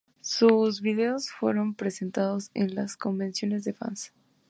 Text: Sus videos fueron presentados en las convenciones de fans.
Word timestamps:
Sus 0.21 0.81
videos 0.81 1.29
fueron 1.29 1.75
presentados 1.75 2.49
en 2.55 2.73
las 2.73 2.97
convenciones 2.97 3.63
de 3.65 3.73
fans. 3.73 4.11